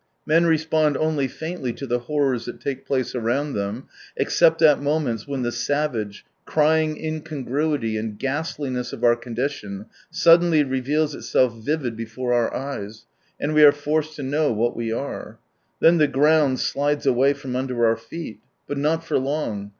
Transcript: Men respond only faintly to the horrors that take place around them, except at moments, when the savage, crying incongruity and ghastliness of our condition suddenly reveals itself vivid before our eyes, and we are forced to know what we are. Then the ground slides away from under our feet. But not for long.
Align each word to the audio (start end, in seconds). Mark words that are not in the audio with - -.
Men 0.25 0.47
respond 0.47 0.97
only 0.97 1.27
faintly 1.27 1.73
to 1.73 1.85
the 1.85 1.99
horrors 1.99 2.45
that 2.45 2.59
take 2.59 2.87
place 2.87 3.13
around 3.13 3.53
them, 3.53 3.87
except 4.17 4.63
at 4.63 4.81
moments, 4.81 5.27
when 5.27 5.43
the 5.43 5.51
savage, 5.51 6.25
crying 6.43 6.97
incongruity 6.97 7.97
and 7.97 8.17
ghastliness 8.17 8.93
of 8.93 9.03
our 9.03 9.15
condition 9.15 9.85
suddenly 10.09 10.63
reveals 10.63 11.13
itself 11.13 11.53
vivid 11.55 11.95
before 11.95 12.33
our 12.33 12.51
eyes, 12.51 13.05
and 13.39 13.53
we 13.53 13.63
are 13.63 13.71
forced 13.71 14.15
to 14.15 14.23
know 14.23 14.51
what 14.51 14.75
we 14.75 14.91
are. 14.91 15.37
Then 15.81 15.99
the 15.99 16.07
ground 16.07 16.59
slides 16.59 17.05
away 17.05 17.33
from 17.33 17.55
under 17.55 17.85
our 17.85 17.95
feet. 17.95 18.39
But 18.65 18.79
not 18.79 19.05
for 19.05 19.19
long. 19.19 19.69